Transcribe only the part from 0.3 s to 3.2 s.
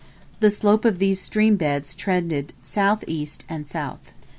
The slope of these stream beds trended south